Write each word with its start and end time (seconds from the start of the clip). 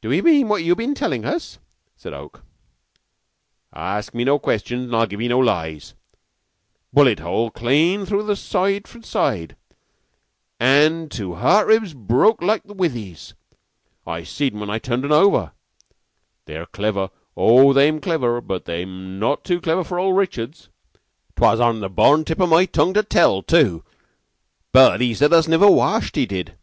"Do 0.00 0.10
'ee 0.10 0.22
mean 0.22 0.48
what 0.48 0.64
you'm 0.64 0.76
been 0.78 0.94
tellin' 0.94 1.26
us?" 1.26 1.58
said 1.98 2.14
Oke. 2.14 2.42
"Ask 3.74 4.14
me 4.14 4.24
no 4.24 4.38
questions, 4.38 4.90
I'll 4.94 5.04
give 5.06 5.20
'ee 5.20 5.28
no 5.28 5.38
lies. 5.38 5.92
Bullet 6.94 7.18
hole 7.18 7.50
clane 7.50 8.06
thru 8.06 8.24
from 8.24 8.36
side 8.36 8.84
to 8.86 9.02
side, 9.02 9.54
an' 10.58 11.10
tu 11.10 11.34
heart 11.34 11.66
ribs 11.66 11.92
broke 11.92 12.40
like 12.40 12.62
withies. 12.64 13.34
I 14.06 14.22
seed 14.24 14.54
un 14.54 14.60
when 14.60 14.70
I 14.70 14.78
turned 14.78 15.04
un 15.04 15.10
ovver. 15.12 15.52
They're 16.46 16.64
clever, 16.64 17.10
oh, 17.36 17.74
they'm 17.74 18.00
clever, 18.00 18.40
but 18.40 18.64
they'm 18.64 19.18
not 19.18 19.44
too 19.44 19.60
clever 19.60 19.84
for 19.84 19.98
old 19.98 20.16
Richards! 20.16 20.70
'Twas 21.36 21.60
on 21.60 21.80
the 21.80 21.90
born 21.90 22.24
tip 22.24 22.40
o' 22.40 22.46
my 22.46 22.64
tongue 22.64 22.94
to 22.94 23.02
tell, 23.02 23.42
tu, 23.42 23.84
but... 24.72 25.02
he 25.02 25.12
said 25.12 25.34
us 25.34 25.46
niver 25.46 25.70
washed, 25.70 26.16
he 26.16 26.24
did. 26.24 26.54